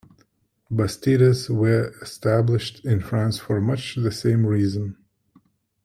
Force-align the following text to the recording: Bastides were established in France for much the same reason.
Bastides 0.71 1.47
were 1.47 1.93
established 2.01 2.83
in 2.83 3.01
France 3.01 3.37
for 3.37 3.61
much 3.61 3.93
the 3.97 4.11
same 4.11 4.47
reason. 4.47 4.97